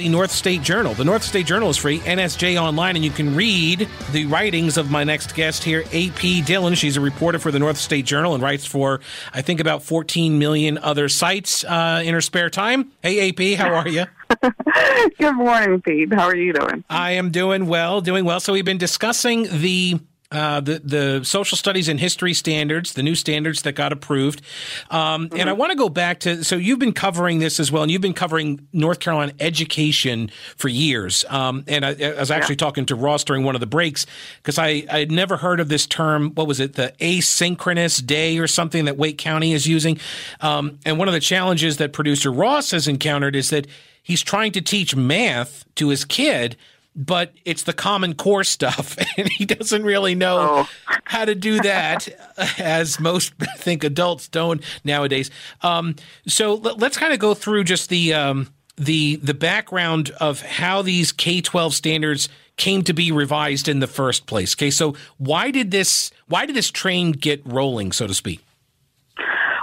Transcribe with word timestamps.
the 0.00 0.08
North 0.08 0.30
State 0.30 0.62
Journal. 0.62 0.94
The 0.94 1.04
North 1.04 1.22
State 1.22 1.44
Journal 1.44 1.68
is 1.68 1.76
free, 1.76 1.98
NSJ 1.98 2.58
Online, 2.58 2.96
and 2.96 3.04
you 3.04 3.10
can 3.10 3.36
read 3.36 3.86
the 4.12 4.24
writings 4.24 4.78
of 4.78 4.90
my 4.90 5.04
next 5.04 5.34
guest 5.34 5.62
here, 5.62 5.84
AP 5.92 6.46
Dillon. 6.46 6.74
She's 6.74 6.96
a 6.96 7.02
reporter 7.02 7.38
for 7.38 7.50
the 7.50 7.58
North 7.58 7.76
State 7.76 8.06
Journal 8.06 8.32
and 8.32 8.42
writes 8.42 8.64
for, 8.64 9.00
I 9.34 9.42
think, 9.42 9.60
about 9.60 9.82
14 9.82 10.38
million 10.38 10.78
other 10.78 11.10
sites 11.10 11.64
uh, 11.64 12.00
in 12.02 12.14
her 12.14 12.22
spare 12.22 12.48
time. 12.48 12.92
Hey, 13.02 13.28
AP, 13.28 13.58
how 13.58 13.74
are 13.74 13.88
you? 13.88 14.06
Good 15.18 15.36
morning, 15.36 15.82
Pete. 15.82 16.14
How 16.14 16.28
are 16.28 16.36
you 16.36 16.54
doing? 16.54 16.82
I 16.88 17.10
am 17.12 17.30
doing 17.30 17.66
well, 17.66 18.00
doing 18.00 18.24
well. 18.24 18.40
So 18.40 18.54
we've 18.54 18.64
been 18.64 18.78
discussing 18.78 19.48
the 19.50 20.00
uh, 20.32 20.60
the 20.60 20.78
the 20.78 21.24
social 21.24 21.56
studies 21.56 21.88
and 21.88 21.98
history 21.98 22.34
standards, 22.34 22.92
the 22.92 23.02
new 23.02 23.16
standards 23.16 23.62
that 23.62 23.72
got 23.72 23.92
approved. 23.92 24.42
Um, 24.88 25.28
mm-hmm. 25.28 25.40
And 25.40 25.50
I 25.50 25.52
want 25.54 25.72
to 25.72 25.76
go 25.76 25.88
back 25.88 26.20
to 26.20 26.44
so 26.44 26.54
you've 26.54 26.78
been 26.78 26.92
covering 26.92 27.40
this 27.40 27.58
as 27.58 27.72
well, 27.72 27.82
and 27.82 27.90
you've 27.90 28.00
been 28.00 28.14
covering 28.14 28.66
North 28.72 29.00
Carolina 29.00 29.32
education 29.40 30.30
for 30.56 30.68
years. 30.68 31.24
Um, 31.28 31.64
and 31.66 31.84
I, 31.84 31.96
I, 32.00 32.20
was 32.20 32.30
actually 32.30 32.54
yeah. 32.54 32.58
talking 32.58 32.86
to 32.86 32.94
Ross 32.94 33.24
during 33.24 33.42
one 33.42 33.56
of 33.56 33.60
the 33.60 33.66
breaks 33.66 34.06
because 34.36 34.56
I 34.56 34.84
I 34.90 35.00
had 35.00 35.10
never 35.10 35.36
heard 35.36 35.58
of 35.58 35.68
this 35.68 35.86
term. 35.86 36.30
What 36.34 36.46
was 36.46 36.60
it? 36.60 36.74
The 36.74 36.94
asynchronous 37.00 38.04
day 38.04 38.38
or 38.38 38.46
something 38.46 38.84
that 38.84 38.96
Wake 38.96 39.18
County 39.18 39.52
is 39.52 39.66
using. 39.66 39.98
Um, 40.40 40.78
and 40.86 40.96
one 40.96 41.08
of 41.08 41.14
the 41.14 41.20
challenges 41.20 41.78
that 41.78 41.92
producer 41.92 42.30
Ross 42.30 42.70
has 42.70 42.86
encountered 42.86 43.34
is 43.34 43.50
that 43.50 43.66
he's 44.00 44.22
trying 44.22 44.52
to 44.52 44.60
teach 44.60 44.94
math 44.94 45.64
to 45.74 45.88
his 45.88 46.04
kid 46.04 46.56
but 46.94 47.32
it's 47.44 47.62
the 47.62 47.72
common 47.72 48.14
core 48.14 48.44
stuff 48.44 48.96
and 49.16 49.28
he 49.28 49.44
doesn't 49.44 49.82
really 49.84 50.14
know 50.14 50.38
oh. 50.40 50.68
how 51.04 51.24
to 51.24 51.34
do 51.34 51.60
that 51.60 52.08
as 52.58 52.98
most 53.00 53.34
think 53.56 53.84
adults 53.84 54.28
don't 54.28 54.62
nowadays. 54.84 55.30
Um, 55.62 55.96
so 56.26 56.54
let, 56.54 56.82
us 56.82 56.96
kind 56.96 57.12
of 57.12 57.18
go 57.18 57.34
through 57.34 57.64
just 57.64 57.88
the 57.88 58.14
um, 58.14 58.48
the 58.76 59.16
the 59.16 59.34
background 59.34 60.10
of 60.20 60.42
how 60.42 60.82
these 60.82 61.12
k-12 61.12 61.72
standards 61.72 62.28
came 62.56 62.82
to 62.82 62.92
be 62.92 63.10
revised 63.10 63.68
in 63.68 63.80
the 63.80 63.86
first 63.86 64.26
place 64.26 64.54
okay? 64.54 64.70
So 64.70 64.94
why 65.18 65.50
did 65.50 65.70
this 65.70 66.10
why 66.28 66.46
did 66.46 66.56
this 66.56 66.70
train 66.70 67.12
get 67.12 67.40
rolling 67.44 67.92
so 67.92 68.06
to 68.06 68.14
speak? 68.14 68.40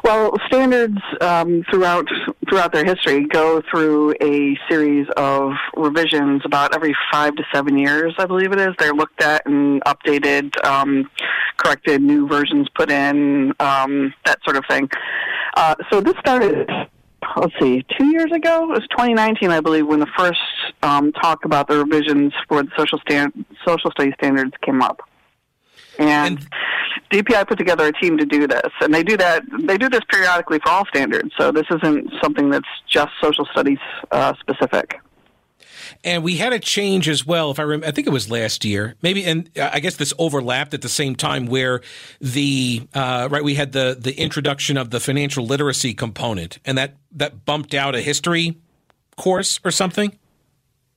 Well, 0.04 0.32
standards 0.48 1.02
um, 1.20 1.66
throughout 1.70 2.08
throughout 2.50 2.74
their 2.74 2.86
history 2.86 3.26
go 3.26 3.62
through 3.70 4.14
a 4.22 4.58
series 4.70 5.08
of 5.18 5.52
revisions 5.76 6.42
about 6.46 6.76
every 6.76 6.96
five 7.12 7.36
to 7.36 7.44
seven 7.54 7.78
years, 7.78 8.14
I 8.18 8.26
believe 8.26 8.52
it 8.52 8.60
is. 8.60 8.70
They're 8.80 8.94
looked 8.94 9.22
at 9.22 9.46
and 9.46 9.82
updated, 9.84 10.64
um, 10.66 11.10
corrected, 11.58 12.02
new 12.02 12.28
versions 12.28 12.68
put 12.76 12.92
in, 12.92 13.54
um, 13.60 14.14
that 14.26 14.40
sort 14.44 14.58
of 14.58 14.64
thing. 14.70 14.90
Uh, 15.56 15.76
so 15.92 16.02
this 16.02 16.16
started 16.20 16.70
let's 17.36 17.54
see, 17.60 17.84
two 17.98 18.06
years 18.06 18.32
ago. 18.32 18.64
It 18.64 18.70
was 18.70 18.88
2019, 18.92 19.50
I 19.50 19.60
believe, 19.60 19.88
when 19.88 20.00
the 20.00 20.08
first 20.18 20.40
um, 20.84 21.12
talk 21.12 21.46
about 21.46 21.68
the 21.68 21.84
revisions 21.84 22.34
for 22.48 22.64
the 22.64 22.70
social 22.78 23.00
stand 23.00 23.46
social 23.66 23.92
studies 23.92 24.14
standards 24.20 24.54
came 24.64 24.82
up. 24.82 25.02
And, 25.98 26.40
and 26.40 26.48
DPI 27.12 27.48
put 27.48 27.58
together 27.58 27.88
a 27.88 27.94
team 27.94 28.18
to 28.18 28.26
do 28.26 28.48
this, 28.48 28.72
and 28.82 28.94
they 28.94 29.04
do 29.04 29.18
that. 29.18 29.44
They 29.62 29.78
do 29.78 29.90
this 29.90 30.02
periodically 30.10 30.60
for 30.60 30.70
all 30.70 30.86
standards. 30.86 31.32
So 31.38 31.52
this 31.52 31.66
isn't 31.70 32.12
something 32.22 32.50
that's 32.50 32.68
just 32.90 33.12
social 33.22 33.46
studies 33.46 33.80
uh, 34.12 34.34
specific. 34.40 35.00
And 36.04 36.24
we 36.24 36.38
had 36.38 36.54
a 36.54 36.60
change 36.60 37.08
as 37.10 37.26
well. 37.26 37.52
If 37.52 37.60
I 37.60 37.64
remember, 37.64 37.88
I 37.88 37.92
think 37.92 38.08
it 38.08 38.14
was 38.14 38.30
last 38.30 38.66
year, 38.66 38.96
maybe, 39.02 39.24
and 39.24 39.50
I 39.60 39.80
guess 39.80 39.96
this 39.96 40.14
overlapped 40.18 40.74
at 40.74 40.82
the 40.82 40.90
same 40.90 41.16
time 41.16 41.46
where 41.46 41.82
the 42.20 42.88
uh, 42.94 43.28
right 43.32 43.44
we 43.44 43.56
had 43.56 43.72
the 43.72 43.98
the 44.00 44.20
introduction 44.20 44.78
of 44.78 44.90
the 44.90 45.00
financial 45.00 45.46
literacy 45.46 45.94
component, 45.94 46.60
and 46.66 46.78
that 46.78 46.96
that 47.12 47.46
bumped 47.46 47.74
out 47.74 47.96
a 47.96 48.02
history 48.02 48.58
course 49.16 49.60
or 49.64 49.72
something. 49.72 50.18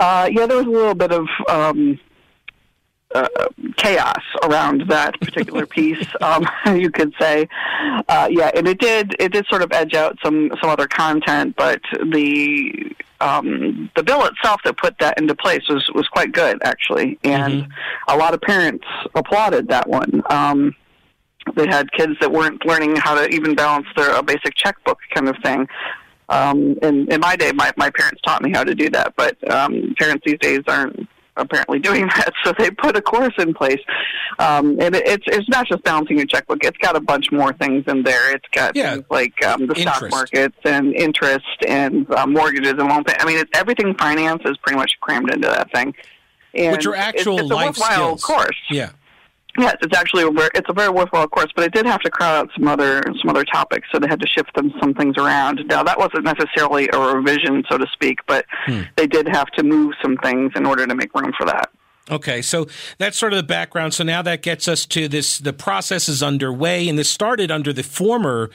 Uh, 0.00 0.28
yeah, 0.32 0.46
there 0.46 0.56
was 0.56 0.66
a 0.66 0.70
little 0.70 0.94
bit 0.94 1.12
of 1.12 1.26
um, 1.48 1.98
uh, 3.14 3.28
chaos 3.76 4.22
around 4.42 4.82
that 4.88 5.18
particular 5.20 5.66
piece, 5.76 6.06
um, 6.20 6.46
you 6.76 6.90
could 6.90 7.12
say. 7.20 7.48
Uh, 8.08 8.28
yeah, 8.30 8.50
and 8.54 8.68
it 8.68 8.78
did 8.78 9.14
it 9.18 9.32
did 9.32 9.46
sort 9.46 9.62
of 9.62 9.72
edge 9.72 9.94
out 9.94 10.18
some 10.22 10.50
some 10.60 10.70
other 10.70 10.86
content, 10.86 11.54
but 11.56 11.80
the 12.12 12.94
um, 13.20 13.90
the 13.96 14.02
bill 14.02 14.24
itself 14.26 14.60
that 14.64 14.76
put 14.76 14.98
that 14.98 15.18
into 15.18 15.34
place 15.34 15.68
was 15.68 15.88
was 15.94 16.06
quite 16.08 16.32
good 16.32 16.58
actually, 16.64 17.18
and 17.24 17.64
mm-hmm. 17.64 17.72
a 18.08 18.16
lot 18.16 18.34
of 18.34 18.40
parents 18.40 18.84
applauded 19.14 19.68
that 19.68 19.88
one. 19.88 20.22
Um, 20.30 20.74
they 21.56 21.66
had 21.66 21.90
kids 21.92 22.12
that 22.20 22.30
weren't 22.30 22.64
learning 22.66 22.96
how 22.96 23.14
to 23.14 23.28
even 23.28 23.54
balance 23.54 23.86
their 23.96 24.14
a 24.14 24.22
basic 24.22 24.54
checkbook 24.54 24.98
kind 25.14 25.28
of 25.28 25.36
thing. 25.42 25.66
Um, 26.28 26.78
in, 26.82 27.10
in 27.10 27.20
my 27.20 27.34
day, 27.34 27.50
my, 27.50 27.72
my 27.76 27.90
parents 27.90 28.20
taught 28.24 28.40
me 28.40 28.52
how 28.52 28.62
to 28.62 28.74
do 28.74 28.88
that, 28.90 29.14
but 29.16 29.36
um, 29.52 29.94
parents 29.98 30.22
these 30.24 30.38
days 30.38 30.60
aren't 30.68 31.08
apparently 31.40 31.78
doing 31.78 32.06
that. 32.16 32.32
So 32.44 32.52
they 32.58 32.70
put 32.70 32.96
a 32.96 33.02
course 33.02 33.34
in 33.38 33.54
place, 33.54 33.80
um, 34.38 34.80
and 34.80 34.94
it, 34.94 35.06
it's 35.06 35.24
it's 35.26 35.48
not 35.48 35.66
just 35.66 35.82
balancing 35.82 36.18
your 36.18 36.26
checkbook. 36.26 36.64
It's 36.64 36.78
got 36.78 36.96
a 36.96 37.00
bunch 37.00 37.32
more 37.32 37.52
things 37.54 37.84
in 37.86 38.02
there. 38.02 38.34
It's 38.34 38.48
got 38.52 38.76
yeah. 38.76 38.94
things 38.94 39.04
like 39.10 39.44
um, 39.44 39.66
the 39.66 39.74
interest. 39.74 39.98
stock 39.98 40.10
markets 40.10 40.58
and 40.64 40.94
interest 40.94 41.46
and 41.66 42.10
uh, 42.12 42.26
mortgages 42.26 42.72
and 42.72 42.88
loan 42.88 43.04
pay. 43.04 43.16
I 43.18 43.26
mean, 43.26 43.38
it's, 43.38 43.50
everything 43.54 43.94
finance 43.96 44.42
is 44.44 44.56
pretty 44.58 44.78
much 44.78 44.92
crammed 45.00 45.32
into 45.32 45.48
that 45.48 45.72
thing. 45.72 45.94
And 46.54 46.72
Which 46.72 46.86
are 46.86 46.96
actual 46.96 47.34
it's, 47.34 47.42
it's 47.42 47.50
a 47.50 47.54
life 47.54 47.66
worthwhile 47.78 48.18
skills. 48.18 48.24
course. 48.24 48.56
Yeah. 48.70 48.90
Yes, 49.58 49.76
it's 49.82 49.96
actually 49.96 50.22
a 50.22 50.30
very, 50.30 50.50
it's 50.54 50.68
a 50.68 50.72
very 50.72 50.90
worthwhile 50.90 51.26
course, 51.26 51.48
but 51.54 51.64
it 51.64 51.72
did 51.72 51.86
have 51.86 52.00
to 52.00 52.10
crowd 52.10 52.34
out 52.34 52.50
some 52.56 52.68
other 52.68 53.02
some 53.20 53.28
other 53.28 53.44
topics, 53.44 53.88
so 53.92 53.98
they 53.98 54.06
had 54.08 54.20
to 54.20 54.26
shift 54.26 54.54
them 54.54 54.72
some 54.80 54.94
things 54.94 55.16
around. 55.18 55.62
Now 55.66 55.82
that 55.82 55.98
wasn't 55.98 56.24
necessarily 56.24 56.88
a 56.92 56.98
revision, 56.98 57.64
so 57.68 57.78
to 57.78 57.86
speak, 57.92 58.20
but 58.26 58.46
hmm. 58.66 58.82
they 58.96 59.06
did 59.06 59.28
have 59.28 59.48
to 59.52 59.62
move 59.62 59.94
some 60.00 60.16
things 60.18 60.52
in 60.54 60.66
order 60.66 60.86
to 60.86 60.94
make 60.94 61.14
room 61.14 61.32
for 61.36 61.46
that. 61.46 61.70
Okay, 62.10 62.42
so 62.42 62.66
that's 62.98 63.16
sort 63.16 63.32
of 63.32 63.36
the 63.36 63.44
background. 63.44 63.94
So 63.94 64.04
now 64.04 64.22
that 64.22 64.42
gets 64.42 64.66
us 64.68 64.86
to 64.86 65.08
this. 65.08 65.38
The 65.38 65.52
process 65.52 66.08
is 66.08 66.22
underway, 66.22 66.88
and 66.88 66.98
this 66.98 67.10
started 67.10 67.50
under 67.50 67.72
the 67.72 67.82
former 67.82 68.50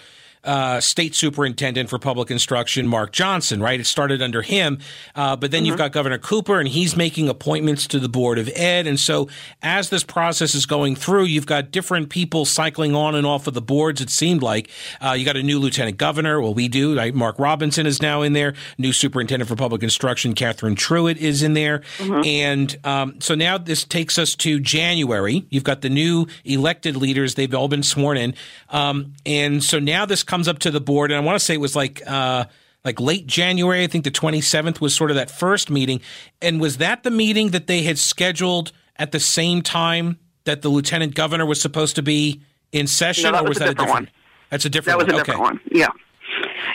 uh, 0.46 0.80
state 0.80 1.16
superintendent 1.16 1.90
for 1.90 2.00
public 2.00 2.32
instruction, 2.32 2.88
Mark 2.88 3.12
Johnson, 3.12 3.62
right? 3.62 3.80
It 3.80 3.86
started 3.86 4.22
under 4.22 4.42
him. 4.42 4.80
Uh, 5.16 5.36
but 5.36 5.52
then 5.52 5.60
mm-hmm. 5.60 5.68
you've 5.68 5.78
got 5.78 5.92
Governor 5.92 6.18
Cooper, 6.18 6.60
and 6.60 6.68
he's 6.68 6.96
making 6.96 7.30
appointments 7.30 7.88
to 7.88 8.00
the 8.00 8.10
Board 8.10 8.38
of 8.38 8.50
Ed. 8.56 8.88
And 8.88 9.00
so 9.00 9.28
as 9.62 9.90
this 9.90 10.04
process 10.04 10.56
is 10.56 10.66
going 10.66 10.96
through, 10.96 11.26
you've 11.26 11.46
got 11.46 11.72
different 11.72 12.10
people 12.10 12.46
cycling 12.46 12.96
on 12.96 13.16
and 13.16 13.26
off 13.26 13.48
of 13.48 13.54
the 13.54 13.62
boards, 13.62 14.02
it 14.02 14.10
seemed 14.10 14.42
like. 14.42 14.70
Uh, 15.04 15.12
you 15.12 15.26
got 15.26 15.38
a 15.38 15.44
new 15.44 15.60
lieutenant 15.60 15.98
governor. 15.98 16.42
Well, 16.42 16.54
we 16.54 16.68
do. 16.68 16.96
Right? 16.96 17.14
Mark 17.14 17.40
Robinson 17.40 17.86
is 17.86 18.02
now 18.02 18.22
in 18.22 18.34
there. 18.34 18.54
New 18.78 18.94
superintendent 18.94 19.50
for 19.50 19.56
public 19.56 19.84
instruction, 19.84 20.34
Catherine 20.34 20.76
Truitt, 20.76 21.18
is 21.18 21.44
in 21.44 21.54
there. 21.54 21.80
Mm-hmm. 21.98 22.26
And 22.26 22.80
um, 22.84 23.22
so 23.22 23.36
now 23.36 23.58
this 23.58 23.84
takes 23.84 24.18
us 24.18 24.36
to 24.36 24.60
January. 24.60 25.46
You've 25.50 25.64
got 25.64 25.82
the 25.82 25.90
new 25.90 26.28
elected 26.44 26.96
leaders. 26.96 27.36
They've 27.36 27.54
all 27.54 27.68
been 27.68 27.84
sworn 27.84 28.18
in. 28.18 28.36
Um, 28.70 29.14
and 29.26 29.64
so 29.64 29.80
now 29.80 30.06
this 30.06 30.24
comes 30.36 30.50
up 30.50 30.60
to 30.60 30.70
the 30.70 30.82
board, 30.82 31.12
and 31.12 31.18
I 31.18 31.24
want 31.24 31.40
to 31.40 31.46
say 31.46 31.54
it 31.54 31.62
was 31.62 31.78
like 31.78 32.04
uh, 32.06 32.44
like 32.84 33.00
late 33.00 33.26
January. 33.26 33.84
I 33.84 33.88
think 33.88 34.04
the 34.04 34.12
27th 34.12 34.82
was 34.82 34.94
sort 34.94 35.10
of 35.10 35.16
that 35.16 35.32
first 35.32 35.70
meeting. 35.70 36.02
And 36.42 36.60
was 36.60 36.78
that 36.78 37.04
the 37.04 37.12
meeting 37.12 37.52
that 37.52 37.68
they 37.68 37.84
had 37.84 37.98
scheduled 37.98 38.74
at 38.98 39.14
the 39.14 39.20
same 39.22 39.62
time 39.62 40.20
that 40.44 40.62
the 40.62 40.68
lieutenant 40.68 41.16
governor 41.16 41.46
was 41.46 41.62
supposed 41.62 41.96
to 41.96 42.02
be 42.02 42.42
in 42.74 42.86
session, 42.86 43.32
no, 43.32 43.40
or 43.40 43.44
was, 43.44 43.50
was 43.50 43.60
that 43.60 43.70
a 43.70 43.74
different, 43.76 43.92
one? 43.92 44.10
That's 44.50 44.66
a 44.66 44.70
different. 44.70 45.00
That 45.00 45.06
was 45.06 45.14
one. 45.14 45.22
a 45.22 45.24
different 45.24 45.40
okay. 45.40 45.50
one. 45.50 45.60
Yeah. 45.72 45.88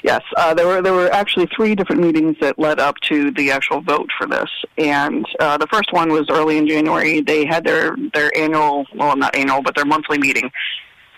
Yes, 0.03 0.23
uh, 0.39 0.55
there 0.55 0.67
were 0.67 0.81
there 0.81 0.95
were 0.95 1.13
actually 1.13 1.47
three 1.55 1.75
different 1.75 2.01
meetings 2.01 2.37
that 2.41 2.59
led 2.59 2.81
up 2.81 2.97
to 3.11 3.31
the 3.33 3.51
actual 3.51 3.83
vote 3.83 4.09
for 4.17 4.27
this, 4.27 4.49
and 4.79 5.27
uh, 5.39 5.59
the 5.59 5.67
first 5.67 5.93
one 5.93 6.11
was 6.11 6.25
early 6.31 6.57
in 6.57 6.67
January. 6.67 7.21
They 7.21 7.45
had 7.45 7.65
their 7.65 7.95
their 8.15 8.35
annual, 8.35 8.87
well, 8.95 9.15
not 9.17 9.37
annual, 9.37 9.61
but 9.61 9.75
their 9.75 9.85
monthly 9.85 10.17
meeting, 10.17 10.51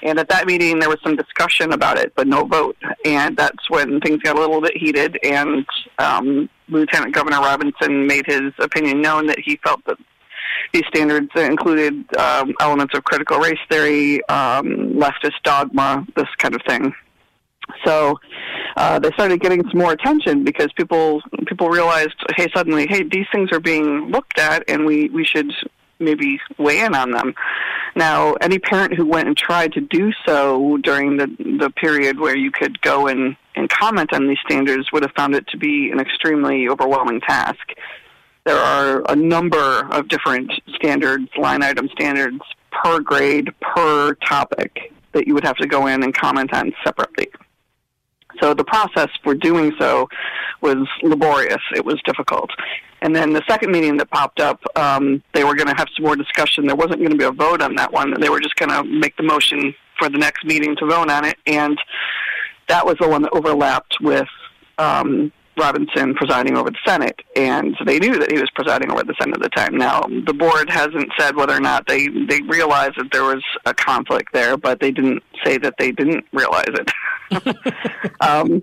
and 0.02 0.18
at 0.18 0.28
that 0.30 0.46
meeting, 0.46 0.78
there 0.78 0.88
was 0.88 0.98
some 1.02 1.16
discussion 1.16 1.72
about 1.72 1.98
it, 1.98 2.12
but 2.16 2.26
no 2.26 2.44
vote. 2.44 2.76
And 3.04 3.36
that's 3.36 3.70
when 3.70 4.00
things 4.00 4.20
got 4.22 4.36
a 4.36 4.40
little 4.40 4.60
bit 4.60 4.76
heated. 4.76 5.18
And 5.22 5.64
um, 5.98 6.48
Lieutenant 6.68 7.14
Governor 7.14 7.38
Robinson 7.38 8.06
made 8.06 8.26
his 8.26 8.52
opinion 8.58 9.00
known 9.00 9.26
that 9.26 9.38
he 9.38 9.58
felt 9.62 9.84
that 9.87 9.96
these 10.72 10.84
standards 10.88 11.28
included 11.37 12.04
um, 12.16 12.54
elements 12.60 12.96
of 12.96 13.04
critical 13.04 13.38
race 13.38 13.58
theory, 13.70 14.25
um, 14.28 14.94
leftist 14.94 15.40
dogma, 15.44 16.06
this 16.16 16.28
kind 16.38 16.55
of 16.55 16.62
thing. 16.66 16.93
So 17.84 18.19
uh, 18.76 18.98
they 18.98 19.10
started 19.12 19.40
getting 19.40 19.62
some 19.70 19.78
more 19.78 19.93
attention 19.93 20.44
because 20.44 20.72
people 20.76 21.22
people 21.46 21.69
realized, 21.69 22.16
hey, 22.37 22.48
suddenly, 22.55 22.87
hey, 22.88 23.05
these 23.05 23.26
things 23.32 23.50
are 23.52 23.60
being 23.60 24.10
looked 24.10 24.38
at, 24.38 24.64
and 24.69 24.84
we 24.84 25.08
we 25.10 25.25
should 25.25 25.52
maybe 26.02 26.40
weigh 26.58 26.81
in 26.81 26.94
on 26.94 27.10
them. 27.12 27.34
Now, 27.94 28.34
any 28.34 28.58
parent 28.58 28.94
who 28.94 29.06
went 29.06 29.28
and 29.28 29.37
tried 29.37 29.72
to 29.75 29.81
do 29.81 30.12
so 30.26 30.78
during 30.78 31.16
the 31.16 31.26
the 31.60 31.70
period 31.70 32.19
where 32.19 32.37
you 32.37 32.50
could 32.50 32.81
go 32.81 33.06
and, 33.06 33.37
and 33.54 33.69
comment 33.69 34.12
on 34.12 34.28
these 34.28 34.38
standards 34.44 34.90
would 34.93 35.02
have 35.02 35.12
found 35.16 35.34
it 35.34 35.46
to 35.49 35.58
be 35.58 35.90
an 35.90 36.00
extremely 36.00 36.69
overwhelming 36.69 37.20
task. 37.20 37.60
There 38.44 38.56
are 38.56 39.02
a 39.08 39.14
number 39.14 39.87
of 39.93 40.08
different 40.08 40.50
standards, 40.75 41.28
line 41.37 41.62
item 41.62 41.88
standards 41.93 42.40
per 42.70 43.00
grade, 43.00 43.50
per 43.60 44.14
topic 44.14 44.93
that 45.12 45.26
you 45.26 45.34
would 45.34 45.44
have 45.44 45.56
to 45.56 45.66
go 45.66 45.87
in 45.87 46.02
and 46.02 46.14
comment 46.14 46.52
on 46.52 46.72
separately. 46.82 47.28
So 48.40 48.55
the 48.55 48.64
process 48.64 49.10
for 49.22 49.34
doing 49.34 49.72
so 49.78 50.08
was 50.62 50.88
laborious. 51.02 51.60
It 51.76 51.84
was 51.84 52.00
difficult. 52.05 52.50
And 53.02 53.14
then 53.14 53.32
the 53.32 53.43
second 53.49 53.72
meeting 53.72 53.96
that 53.99 54.10
popped 54.10 54.40
up, 54.40 54.60
um, 54.76 55.22
they 55.34 55.43
were 55.44 55.54
going 55.54 55.69
to 55.69 55.75
have 55.76 55.88
some 55.96 56.04
more 56.04 56.16
discussion. 56.16 56.66
There 56.66 56.76
wasn't 56.76 56.99
going 56.99 57.10
to 57.10 57.16
be 57.16 57.25
a 57.25 57.32
vote 57.32 57.60
on 57.60 57.75
that 57.75 57.93
one. 57.93 58.14
They 58.20 58.28
were 58.28 58.40
just 58.40 58.54
going 58.56 58.70
to 58.70 58.84
make 58.84 59.16
the 59.16 59.25
motion 59.25 59.75
for 59.99 60.08
the 60.08 60.19
next 60.19 60.44
meeting 60.44 60.76
to 60.76 60.87
vote 60.87 61.10
on 61.10 61.25
it. 61.25 61.37
And 61.46 61.76
that 62.69 62.87
was 62.87 62.96
the 63.00 63.08
one 63.08 63.22
that 63.22 63.32
overlapped 63.32 63.96
with 64.00 64.28
um, 64.78 65.32
Robinson 65.58 66.14
presiding 66.14 66.56
over 66.56 66.70
the 66.70 66.78
Senate, 66.87 67.20
and 67.37 67.76
they 67.84 67.99
knew 67.99 68.19
that 68.19 68.32
he 68.32 68.38
was 68.38 68.50
presiding 68.54 68.90
over 68.90 69.02
the 69.02 69.14
Senate 69.20 69.37
at 69.37 69.43
the 69.43 69.48
time. 69.50 69.76
Now, 69.76 70.00
the 70.00 70.32
board 70.32 70.70
hasn't 70.70 71.10
said 71.19 71.37
whether 71.37 71.55
or 71.55 71.60
not 71.60 71.87
they 71.87 72.08
they 72.08 72.40
realized 72.43 72.94
that 72.96 73.10
there 73.12 73.25
was 73.25 73.43
a 73.66 73.75
conflict 73.75 74.32
there, 74.32 74.56
but 74.56 74.81
they 74.81 74.90
didn't 74.90 75.22
say 75.44 75.58
that 75.58 75.75
they 75.78 75.93
didn't 75.93 76.25
realize 76.32 76.64
it. 76.69 77.56
um, 78.20 78.62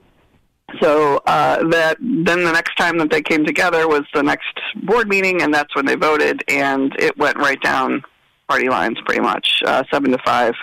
so 0.82 1.18
uh, 1.26 1.68
that 1.70 1.98
then 2.00 2.44
the 2.44 2.52
next 2.52 2.76
time 2.76 2.98
that 3.00 3.10
they 3.10 3.22
came 3.22 3.46
together 3.46 3.88
was 3.88 4.04
the 4.14 4.24
next 4.24 4.60
board 4.84 5.08
meeting, 5.08 5.42
and 5.42 5.54
that's 5.54 5.76
when 5.76 5.86
they 5.86 5.96
voted, 5.96 6.44
and 6.48 6.96
it 7.00 7.18
went 7.18 7.38
right 7.38 7.62
down 7.62 8.04
party 8.48 8.68
lines, 8.70 8.98
pretty 9.06 9.22
much 9.22 9.62
uh, 9.66 9.84
seven 9.92 10.12
to 10.12 10.18
five. 10.26 10.54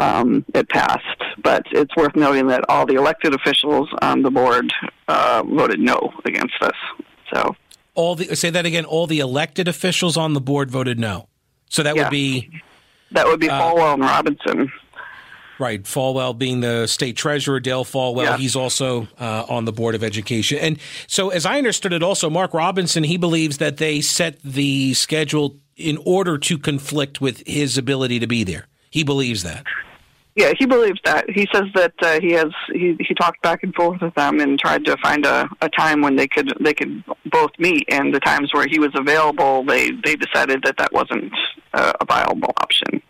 Um, 0.00 0.44
it 0.54 0.68
passed, 0.68 1.22
but 1.42 1.64
it's 1.70 1.94
worth 1.96 2.16
noting 2.16 2.48
that 2.48 2.64
all 2.68 2.84
the 2.86 2.94
elected 2.94 3.34
officials 3.34 3.88
on 4.02 4.22
the 4.22 4.30
board 4.30 4.72
uh, 5.06 5.42
voted 5.46 5.78
no 5.78 6.12
against 6.24 6.54
this. 6.60 6.72
So 7.32 7.54
all 7.94 8.16
the 8.16 8.34
say 8.34 8.50
that 8.50 8.66
again. 8.66 8.84
All 8.84 9.06
the 9.06 9.20
elected 9.20 9.68
officials 9.68 10.16
on 10.16 10.32
the 10.34 10.40
board 10.40 10.70
voted 10.70 10.98
no. 10.98 11.28
So 11.68 11.82
that 11.84 11.94
Yeah. 11.94 12.02
would 12.04 12.10
be 12.10 12.50
that 13.12 13.26
would 13.26 13.38
be 13.38 13.48
Uh, 13.48 13.60
Folwell 13.60 13.94
and 13.94 14.02
Robinson. 14.02 14.72
Right, 15.58 15.82
Folwell 15.84 16.36
being 16.36 16.60
the 16.60 16.86
state 16.88 17.16
treasurer, 17.16 17.60
Dale 17.60 17.84
Folwell, 17.84 18.24
Yeah. 18.24 18.36
he's 18.36 18.56
also 18.56 19.06
uh, 19.20 19.44
on 19.48 19.64
the 19.66 19.72
board 19.72 19.94
of 19.94 20.02
education. 20.02 20.58
And 20.58 20.78
so, 21.06 21.30
as 21.30 21.46
I 21.46 21.58
understood 21.58 21.92
it, 21.92 22.02
also 22.02 22.28
Mark 22.28 22.52
Robinson, 22.54 23.04
he 23.04 23.16
believes 23.16 23.58
that 23.58 23.76
they 23.76 24.00
set 24.00 24.40
the 24.42 24.94
schedule 24.94 25.56
in 25.76 25.98
order 26.04 26.38
to 26.38 26.58
conflict 26.58 27.20
with 27.20 27.42
his 27.46 27.78
ability 27.78 28.18
to 28.18 28.26
be 28.26 28.42
there. 28.44 28.66
He 28.90 29.04
believes 29.04 29.42
that. 29.44 29.64
Yeah, 30.36 30.52
he 30.58 30.66
believes 30.66 30.98
that. 31.04 31.30
He 31.30 31.46
says 31.54 31.66
that 31.76 31.92
uh, 32.02 32.18
he 32.20 32.32
has 32.32 32.50
he 32.72 32.96
he 32.98 33.14
talked 33.14 33.40
back 33.42 33.62
and 33.62 33.72
forth 33.72 34.00
with 34.00 34.14
them 34.16 34.40
and 34.40 34.58
tried 34.58 34.84
to 34.86 34.96
find 34.96 35.24
a, 35.24 35.48
a 35.60 35.68
time 35.68 36.00
when 36.00 36.16
they 36.16 36.26
could 36.26 36.52
they 36.60 36.74
could 36.74 37.04
both 37.26 37.52
meet. 37.60 37.84
And 37.88 38.12
the 38.12 38.18
times 38.18 38.52
where 38.52 38.66
he 38.68 38.80
was 38.80 38.90
available, 38.96 39.62
they 39.64 39.92
they 40.04 40.16
decided 40.16 40.64
that 40.64 40.76
that 40.78 40.92
wasn't 40.92 41.32
uh, 41.72 41.92
a 42.00 42.04
viable 42.04 42.52
option. 42.60 43.00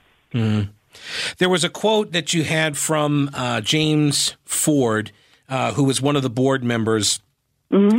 There 1.39 1.49
was 1.49 1.65
a 1.65 1.69
quote 1.69 2.13
that 2.13 2.35
you 2.35 2.45
had 2.45 2.77
from 2.77 3.31
uh, 3.35 3.61
James 3.61 4.37
Ford, 4.45 5.13
uh, 5.49 5.73
who 5.73 5.85
was 5.85 6.01
one 6.01 6.17
of 6.17 6.23
the 6.23 6.31
board 6.31 6.65
members. 6.65 7.21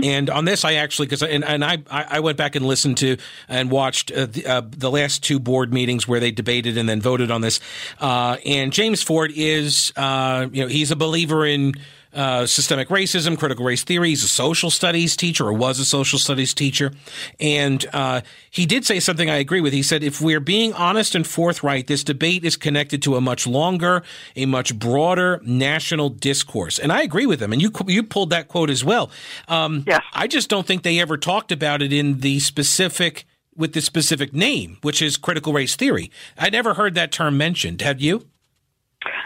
And 0.04 0.30
on 0.30 0.46
this, 0.46 0.64
I 0.64 0.76
actually 0.76 1.08
because 1.08 1.22
and, 1.22 1.44
and 1.44 1.66
I 1.66 1.80
I 1.90 2.22
went 2.22 2.38
back 2.38 2.56
and 2.56 2.66
listened 2.66 2.98
to 3.00 3.18
and 3.50 3.70
watched 3.70 4.10
uh, 4.10 4.26
the, 4.28 4.46
uh, 4.46 4.62
the 4.66 4.90
last 4.90 5.22
two 5.22 5.38
board 5.38 5.74
meetings 5.74 6.08
where 6.08 6.22
they 6.22 6.32
debated 6.32 6.78
and 6.78 6.88
then 6.88 7.02
voted 7.02 7.30
on 7.30 7.42
this. 7.42 7.60
Uh, 8.00 8.38
and 8.46 8.72
James 8.72 9.04
Ford 9.04 9.34
is 9.36 9.92
uh, 9.98 10.48
you 10.54 10.62
know 10.62 10.70
he's 10.70 10.92
a 10.92 10.96
believer 10.96 11.46
in 11.46 11.74
uh, 12.16 12.46
systemic 12.46 12.88
racism, 12.88 13.38
critical 13.38 13.66
race 13.66 13.84
theory. 13.84 14.10
He's 14.10 14.24
a 14.24 14.28
social 14.28 14.72
studies 14.72 15.16
teacher 15.16 15.46
or 15.46 15.54
was 15.54 15.80
a 15.80 15.86
social 15.86 16.18
studies 16.18 16.54
teacher. 16.54 16.92
And 17.40 17.86
uh, 17.94 18.22
he 18.50 18.66
did 18.66 18.86
say 18.86 19.00
something 19.00 19.30
I 19.30 19.36
agree 19.36 19.62
with. 19.62 19.74
He 19.74 19.84
said, 19.84 20.04
if 20.04 20.22
we're 20.22 20.40
being 20.40 20.74
honest 20.74 21.14
and 21.16 21.28
forthright, 21.28 21.88
this 21.88 22.04
debate 22.04 22.46
is 22.46 22.58
connected 22.58 23.02
to 23.04 23.16
a 23.16 23.22
much 23.22 23.46
longer, 23.46 24.04
a 24.36 24.46
much 24.46 24.78
broader 24.80 25.42
national 25.44 26.10
discourse. 26.10 26.80
And 26.80 26.92
I 26.92 27.02
agree 27.02 27.26
with 27.26 27.42
him. 27.42 27.52
And 27.52 27.62
you, 27.62 27.72
you 27.88 28.04
pulled 28.04 28.30
that 28.32 28.48
quote 28.48 28.70
as 28.70 28.84
well. 28.84 29.12
Um, 29.48 29.84
Yes. 29.86 30.02
I 30.14 30.28
just 30.28 30.50
don't 30.50 30.66
think 30.66 30.84
they 30.84 31.00
ever 31.00 31.18
talked 31.18 31.52
about 31.52 31.82
it 31.82 31.92
in 31.94 32.20
the 32.20 32.40
specific, 32.40 33.26
with 33.56 33.74
the 33.74 33.82
specific 33.82 34.34
name, 34.34 34.78
which 34.82 35.02
is 35.02 35.18
critical 35.18 35.54
race 35.54 35.76
theory. 35.76 36.12
I 36.38 36.50
never 36.50 36.74
heard 36.76 36.96
that 36.96 37.12
term 37.12 37.38
mentioned. 37.38 37.82
Have 37.82 38.02
you? 38.02 38.28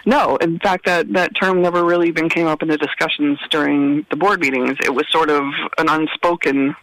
No, 0.05 0.37
in 0.37 0.59
fact, 0.59 0.85
that 0.85 1.11
that 1.13 1.35
term 1.35 1.61
never 1.61 1.83
really 1.83 2.07
even 2.07 2.29
came 2.29 2.47
up 2.47 2.61
in 2.61 2.67
the 2.67 2.77
discussions 2.77 3.39
during 3.49 4.05
the 4.09 4.15
board 4.15 4.39
meetings. 4.39 4.77
It 4.83 4.93
was 4.93 5.05
sort 5.09 5.29
of 5.29 5.43
an 5.77 5.89
unspoken 5.89 6.75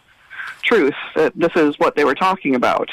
truth 0.63 0.95
that 1.15 1.33
this 1.35 1.51
is 1.55 1.77
what 1.79 1.95
they 1.95 2.05
were 2.05 2.15
talking 2.15 2.55
about. 2.55 2.89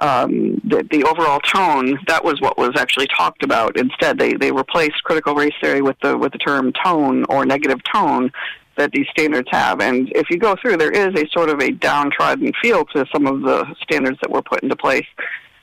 Um, 0.00 0.60
the, 0.64 0.86
the 0.90 1.04
overall 1.04 1.38
tone 1.40 1.98
that 2.08 2.24
was 2.24 2.40
what 2.40 2.58
was 2.58 2.72
actually 2.76 3.06
talked 3.06 3.44
about. 3.44 3.76
Instead, 3.78 4.18
they 4.18 4.34
they 4.34 4.50
replaced 4.50 5.04
critical 5.04 5.34
race 5.34 5.54
theory 5.60 5.82
with 5.82 5.96
the 6.02 6.18
with 6.18 6.32
the 6.32 6.38
term 6.38 6.72
tone 6.84 7.24
or 7.28 7.46
negative 7.46 7.78
tone 7.92 8.32
that 8.76 8.90
these 8.90 9.06
standards 9.10 9.48
have. 9.52 9.80
And 9.80 10.10
if 10.16 10.30
you 10.30 10.38
go 10.38 10.56
through, 10.60 10.78
there 10.78 10.90
is 10.90 11.14
a 11.14 11.28
sort 11.30 11.48
of 11.48 11.60
a 11.60 11.70
downtrodden 11.70 12.52
feel 12.60 12.84
to 12.86 13.06
some 13.12 13.26
of 13.26 13.42
the 13.42 13.72
standards 13.82 14.18
that 14.20 14.30
were 14.30 14.42
put 14.42 14.64
into 14.64 14.74
place 14.74 15.06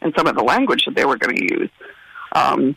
and 0.01 0.13
some 0.18 0.27
of 0.27 0.36
the 0.36 0.44
language 0.44 0.86
that 0.86 0.95
they 0.95 1.06
were 1.06 1.18
going 1.18 1.36
to 1.36 1.44
use. 1.44 1.69
Um, 2.34 2.75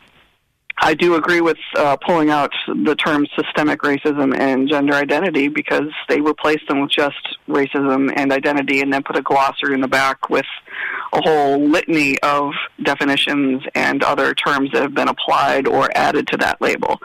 I 0.79 0.95
do 0.95 1.15
agree 1.15 1.41
with 1.41 1.57
uh, 1.77 1.97
pulling 1.97 2.31
out 2.31 2.53
the 2.67 2.97
terms 2.97 3.29
systemic 3.37 3.83
racism 3.83 4.37
and 4.37 4.69
gender 4.69 4.95
identity 4.95 5.49
because 5.49 5.89
they 6.09 6.21
replaced 6.21 6.67
them 6.69 6.81
with 6.81 6.91
just 6.91 7.39
racism 7.49 8.13
and 8.17 8.33
identity 8.33 8.81
and 8.81 8.93
then 8.93 9.03
put 9.03 9.17
a 9.17 9.23
glossary 9.23 9.75
in 9.75 9.81
the 9.81 9.89
back 9.89 10.29
with 10.29 10.47
a 11.13 11.21
whole 11.23 11.65
litany 11.65 12.19
of 12.21 12.53
definitions 12.83 13.63
and 13.75 14.03
other 14.03 14.35
terms 14.35 14.71
that 14.73 14.83
have 14.83 14.95
been 14.95 15.09
applied 15.09 15.69
or 15.69 15.89
added 15.97 16.27
to 16.29 16.37
that 16.39 16.61
label. 16.61 17.01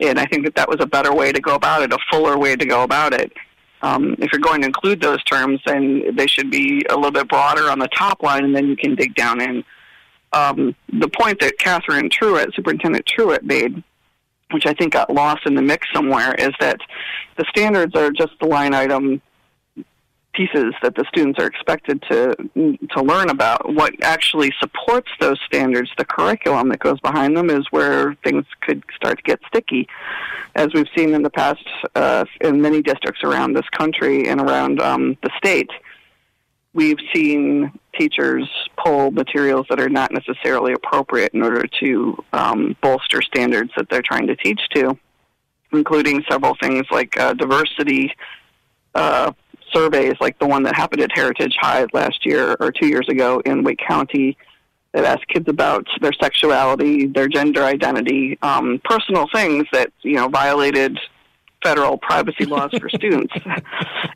And 0.00 0.20
I 0.20 0.26
think 0.26 0.44
that 0.44 0.54
that 0.56 0.68
was 0.68 0.78
a 0.80 0.86
better 0.86 1.12
way 1.12 1.32
to 1.32 1.40
go 1.40 1.54
about 1.54 1.82
it, 1.82 1.92
a 1.92 1.98
fuller 2.10 2.38
way 2.38 2.56
to 2.56 2.66
go 2.66 2.82
about 2.82 3.14
it. 3.14 3.32
Um, 3.80 4.16
if 4.18 4.32
you're 4.32 4.40
going 4.40 4.60
to 4.62 4.66
include 4.66 5.00
those 5.00 5.22
terms, 5.24 5.60
then 5.64 6.14
they 6.14 6.26
should 6.26 6.50
be 6.50 6.84
a 6.90 6.94
little 6.94 7.10
bit 7.10 7.28
broader 7.28 7.70
on 7.70 7.78
the 7.78 7.88
top 7.88 8.22
line, 8.22 8.44
and 8.44 8.54
then 8.54 8.68
you 8.68 8.76
can 8.76 8.94
dig 8.94 9.14
down 9.14 9.40
in 9.40 9.64
um, 10.32 10.74
the 10.92 11.08
point 11.08 11.40
that 11.40 11.58
Catherine 11.58 12.08
Truitt, 12.08 12.54
Superintendent 12.54 13.06
Truitt, 13.06 13.42
made, 13.42 13.82
which 14.50 14.66
I 14.66 14.74
think 14.74 14.92
got 14.92 15.12
lost 15.12 15.46
in 15.46 15.54
the 15.54 15.62
mix 15.62 15.86
somewhere, 15.92 16.34
is 16.34 16.52
that 16.60 16.80
the 17.36 17.44
standards 17.48 17.94
are 17.94 18.10
just 18.10 18.32
the 18.40 18.46
line 18.46 18.74
item 18.74 19.20
pieces 20.34 20.72
that 20.82 20.94
the 20.94 21.04
students 21.08 21.38
are 21.40 21.46
expected 21.46 22.00
to 22.08 22.34
to 22.94 23.02
learn 23.02 23.28
about. 23.28 23.74
What 23.74 23.92
actually 24.02 24.52
supports 24.60 25.10
those 25.20 25.38
standards, 25.46 25.90
the 25.98 26.04
curriculum 26.04 26.68
that 26.68 26.78
goes 26.78 27.00
behind 27.00 27.36
them, 27.36 27.50
is 27.50 27.66
where 27.70 28.14
things 28.22 28.44
could 28.60 28.84
start 28.94 29.16
to 29.18 29.22
get 29.22 29.40
sticky, 29.48 29.88
as 30.54 30.68
we've 30.74 30.86
seen 30.96 31.14
in 31.14 31.22
the 31.22 31.30
past 31.30 31.64
uh, 31.94 32.24
in 32.40 32.60
many 32.60 32.82
districts 32.82 33.22
around 33.24 33.54
this 33.54 33.68
country 33.70 34.28
and 34.28 34.40
around 34.40 34.80
um, 34.80 35.16
the 35.22 35.30
state 35.38 35.70
we've 36.78 36.98
seen 37.12 37.72
teachers 37.98 38.48
pull 38.76 39.10
materials 39.10 39.66
that 39.68 39.80
are 39.80 39.88
not 39.88 40.12
necessarily 40.12 40.72
appropriate 40.72 41.34
in 41.34 41.42
order 41.42 41.66
to 41.80 42.16
um, 42.32 42.76
bolster 42.80 43.20
standards 43.20 43.72
that 43.76 43.90
they're 43.90 44.00
trying 44.00 44.28
to 44.28 44.36
teach 44.36 44.60
to, 44.72 44.96
including 45.72 46.22
several 46.30 46.56
things 46.62 46.86
like 46.92 47.18
uh, 47.18 47.34
diversity 47.34 48.14
uh, 48.94 49.32
surveys, 49.72 50.14
like 50.20 50.38
the 50.38 50.46
one 50.46 50.62
that 50.62 50.76
happened 50.76 51.02
at 51.02 51.10
Heritage 51.12 51.56
High 51.60 51.84
last 51.92 52.24
year 52.24 52.56
or 52.60 52.70
two 52.70 52.86
years 52.86 53.08
ago 53.08 53.42
in 53.44 53.64
Wake 53.64 53.80
County. 53.86 54.38
That 54.92 55.04
asked 55.04 55.28
kids 55.28 55.48
about 55.48 55.86
their 56.00 56.14
sexuality, 56.14 57.06
their 57.06 57.28
gender 57.28 57.62
identity, 57.62 58.38
um, 58.40 58.80
personal 58.84 59.26
things 59.34 59.66
that 59.72 59.92
you 60.00 60.14
know 60.14 60.28
violated 60.28 60.98
federal 61.68 61.98
privacy 61.98 62.46
laws 62.46 62.70
for 62.80 62.88
students. 62.88 63.34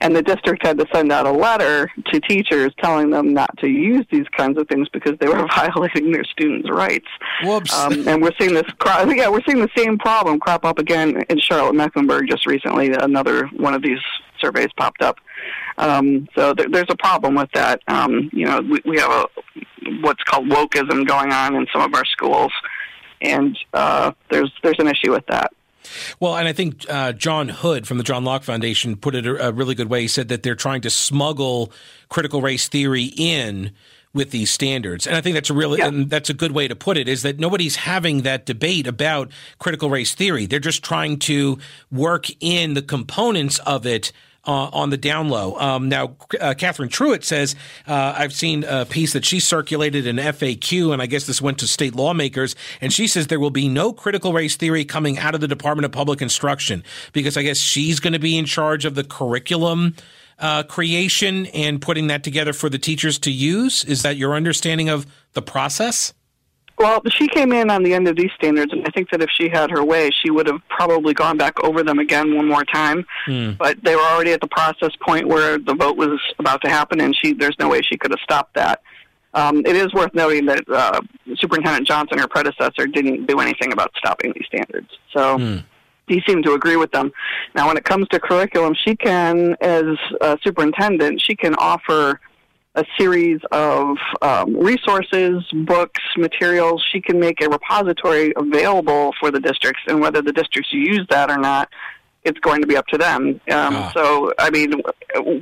And 0.00 0.16
the 0.16 0.22
district 0.22 0.66
had 0.66 0.78
to 0.78 0.86
send 0.92 1.12
out 1.12 1.26
a 1.26 1.30
letter 1.30 1.88
to 2.12 2.20
teachers 2.20 2.72
telling 2.82 3.10
them 3.10 3.32
not 3.32 3.56
to 3.58 3.68
use 3.68 4.04
these 4.10 4.26
kinds 4.36 4.58
of 4.58 4.66
things 4.66 4.88
because 4.88 5.16
they 5.20 5.28
were 5.28 5.46
violating 5.56 6.10
their 6.10 6.24
students' 6.24 6.68
rights. 6.68 7.06
Whoops. 7.44 7.72
Um, 7.72 8.08
and 8.08 8.20
we're 8.20 8.32
seeing 8.36 8.52
this, 8.52 8.64
yeah, 8.84 9.28
we're 9.28 9.42
seeing 9.46 9.60
the 9.60 9.70
same 9.76 9.98
problem 9.98 10.40
crop 10.40 10.64
up 10.64 10.80
again 10.80 11.22
in 11.28 11.38
Charlotte 11.38 11.76
Mecklenburg 11.76 12.26
just 12.28 12.46
recently. 12.46 12.92
Another 12.92 13.46
one 13.56 13.74
of 13.74 13.82
these 13.82 14.00
surveys 14.40 14.70
popped 14.76 15.02
up. 15.02 15.18
Um, 15.78 16.28
so 16.34 16.52
there, 16.52 16.68
there's 16.68 16.90
a 16.90 16.96
problem 16.96 17.36
with 17.36 17.50
that. 17.54 17.80
Um, 17.86 18.28
you 18.32 18.44
know, 18.44 18.60
we, 18.60 18.80
we 18.84 18.98
have 18.98 19.10
a 19.10 19.26
what's 20.00 20.22
called 20.24 20.48
wokeism 20.48 21.06
going 21.06 21.32
on 21.32 21.54
in 21.54 21.66
some 21.72 21.82
of 21.82 21.94
our 21.94 22.04
schools, 22.06 22.52
and 23.20 23.56
uh, 23.72 24.10
there's 24.30 24.52
there's 24.64 24.78
an 24.80 24.88
issue 24.88 25.12
with 25.12 25.26
that. 25.28 25.52
Well, 26.20 26.36
and 26.36 26.46
I 26.48 26.52
think 26.52 26.84
uh, 26.88 27.12
John 27.12 27.48
Hood 27.48 27.86
from 27.86 27.98
the 27.98 28.04
John 28.04 28.24
Locke 28.24 28.42
Foundation 28.44 28.96
put 28.96 29.14
it 29.14 29.26
a, 29.26 29.48
a 29.48 29.52
really 29.52 29.74
good 29.74 29.88
way. 29.90 30.02
He 30.02 30.08
said 30.08 30.28
that 30.28 30.42
they're 30.42 30.54
trying 30.54 30.80
to 30.82 30.90
smuggle 30.90 31.72
critical 32.08 32.40
race 32.42 32.68
theory 32.68 33.12
in 33.16 33.72
with 34.14 34.30
these 34.30 34.50
standards, 34.50 35.06
and 35.06 35.16
I 35.16 35.22
think 35.22 35.32
that's 35.34 35.48
a 35.48 35.54
really 35.54 35.78
Yeah. 35.78 35.88
and 35.88 36.10
that's 36.10 36.28
a 36.28 36.34
good 36.34 36.52
way 36.52 36.68
to 36.68 36.76
put 36.76 36.98
it. 36.98 37.08
Is 37.08 37.22
that 37.22 37.38
nobody's 37.38 37.76
having 37.76 38.22
that 38.22 38.44
debate 38.44 38.86
about 38.86 39.30
critical 39.58 39.88
race 39.88 40.14
theory? 40.14 40.44
They're 40.44 40.58
just 40.60 40.82
trying 40.84 41.18
to 41.20 41.58
work 41.90 42.26
in 42.40 42.74
the 42.74 42.82
components 42.82 43.58
of 43.60 43.86
it. 43.86 44.12
Uh, 44.44 44.68
on 44.72 44.90
the 44.90 44.96
down 44.96 45.28
low. 45.28 45.56
Um, 45.56 45.88
now, 45.88 46.16
uh, 46.40 46.52
Catherine 46.58 46.88
Truitt 46.88 47.22
says, 47.22 47.54
uh, 47.86 48.14
I've 48.16 48.32
seen 48.32 48.64
a 48.64 48.84
piece 48.84 49.12
that 49.12 49.24
she 49.24 49.38
circulated 49.38 50.04
in 50.04 50.16
FAQ, 50.16 50.92
and 50.92 51.00
I 51.00 51.06
guess 51.06 51.26
this 51.26 51.40
went 51.40 51.60
to 51.60 51.68
state 51.68 51.94
lawmakers, 51.94 52.56
and 52.80 52.92
she 52.92 53.06
says 53.06 53.28
there 53.28 53.38
will 53.38 53.50
be 53.50 53.68
no 53.68 53.92
critical 53.92 54.32
race 54.32 54.56
theory 54.56 54.84
coming 54.84 55.16
out 55.16 55.36
of 55.36 55.40
the 55.40 55.46
Department 55.46 55.84
of 55.84 55.92
Public 55.92 56.20
Instruction 56.20 56.82
because 57.12 57.36
I 57.36 57.44
guess 57.44 57.58
she's 57.58 58.00
going 58.00 58.14
to 58.14 58.18
be 58.18 58.36
in 58.36 58.44
charge 58.44 58.84
of 58.84 58.96
the 58.96 59.04
curriculum 59.04 59.94
uh, 60.42 60.64
creation 60.64 61.46
and 61.46 61.80
putting 61.80 62.08
that 62.08 62.24
together 62.24 62.52
for 62.52 62.68
the 62.68 62.78
teachers 62.78 63.18
to 63.20 63.30
use? 63.30 63.84
Is 63.84 64.02
that 64.02 64.16
your 64.16 64.34
understanding 64.34 64.88
of 64.88 65.06
the 65.32 65.42
process? 65.42 66.12
Well, 66.82 67.00
she 67.10 67.28
came 67.28 67.52
in 67.52 67.70
on 67.70 67.84
the 67.84 67.94
end 67.94 68.08
of 68.08 68.16
these 68.16 68.32
standards, 68.34 68.72
and 68.72 68.84
I 68.84 68.90
think 68.90 69.08
that 69.10 69.22
if 69.22 69.30
she 69.30 69.48
had 69.48 69.70
her 69.70 69.84
way, 69.84 70.10
she 70.10 70.30
would 70.32 70.48
have 70.48 70.60
probably 70.68 71.14
gone 71.14 71.38
back 71.38 71.62
over 71.62 71.84
them 71.84 72.00
again 72.00 72.34
one 72.34 72.48
more 72.48 72.64
time. 72.64 73.06
Mm. 73.28 73.56
But 73.56 73.84
they 73.84 73.94
were 73.94 74.02
already 74.02 74.32
at 74.32 74.40
the 74.40 74.48
process 74.48 74.90
point 75.00 75.28
where 75.28 75.58
the 75.58 75.74
vote 75.74 75.96
was 75.96 76.20
about 76.40 76.60
to 76.62 76.68
happen, 76.68 77.00
and 77.00 77.14
she 77.14 77.34
there's 77.34 77.54
no 77.60 77.68
way 77.68 77.82
she 77.82 77.96
could 77.96 78.10
have 78.10 78.18
stopped 78.24 78.54
that. 78.54 78.82
Um, 79.32 79.58
it 79.64 79.76
is 79.76 79.94
worth 79.94 80.12
noting 80.12 80.46
that 80.46 80.64
uh, 80.68 81.00
Superintendent 81.36 81.86
Johnson, 81.86 82.18
her 82.18 82.26
predecessor, 82.26 82.88
didn't 82.88 83.26
do 83.26 83.38
anything 83.38 83.72
about 83.72 83.92
stopping 83.96 84.32
these 84.34 84.46
standards. 84.46 84.88
So. 85.12 85.38
Mm 85.38 85.64
he 86.08 86.20
seemed 86.26 86.44
to 86.44 86.52
agree 86.52 86.76
with 86.76 86.90
them. 86.90 87.12
Now, 87.54 87.68
when 87.68 87.76
it 87.76 87.84
comes 87.84 88.08
to 88.08 88.18
curriculum, 88.18 88.74
she 88.74 88.96
can, 88.96 89.56
as 89.60 89.84
a 90.20 90.36
superintendent, 90.42 91.22
she 91.22 91.34
can 91.36 91.54
offer 91.54 92.20
a 92.74 92.84
series 92.98 93.40
of 93.50 93.96
um, 94.22 94.56
resources, 94.56 95.44
books, 95.66 96.00
materials. 96.16 96.82
She 96.90 97.00
can 97.00 97.20
make 97.20 97.42
a 97.42 97.48
repository 97.48 98.32
available 98.36 99.12
for 99.20 99.30
the 99.30 99.40
districts, 99.40 99.82
and 99.86 100.00
whether 100.00 100.22
the 100.22 100.32
districts 100.32 100.72
use 100.72 101.06
that 101.10 101.30
or 101.30 101.38
not, 101.38 101.68
it's 102.24 102.40
going 102.40 102.62
to 102.62 102.66
be 102.66 102.76
up 102.76 102.88
to 102.88 102.98
them. 102.98 103.40
Um, 103.50 103.74
ah. 103.74 103.92
So, 103.94 104.32
I 104.38 104.50
mean, 104.50 104.72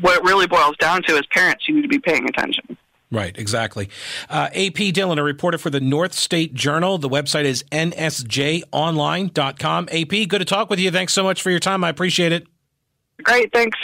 what 0.00 0.18
it 0.18 0.24
really 0.24 0.46
boils 0.46 0.76
down 0.78 1.02
to 1.04 1.16
is 1.16 1.24
parents, 1.26 1.66
you 1.68 1.76
need 1.76 1.82
to 1.82 1.88
be 1.88 1.98
paying 1.98 2.28
attention. 2.28 2.76
Right, 3.12 3.36
exactly. 3.36 3.90
Uh, 4.28 4.50
AP 4.54 4.94
Dillon, 4.94 5.18
a 5.18 5.24
reporter 5.24 5.58
for 5.58 5.70
the 5.70 5.80
North 5.80 6.14
State 6.14 6.54
Journal. 6.54 6.96
The 6.96 7.08
website 7.08 7.42
is 7.44 7.64
nsjonline.com. 7.72 9.88
AP, 9.90 10.28
good 10.28 10.38
to 10.38 10.44
talk 10.44 10.70
with 10.70 10.78
you. 10.78 10.92
Thanks 10.92 11.12
so 11.12 11.24
much 11.24 11.42
for 11.42 11.50
your 11.50 11.58
time. 11.58 11.82
I 11.82 11.88
appreciate 11.88 12.30
it. 12.32 12.46
Great, 13.22 13.52
thanks. 13.52 13.76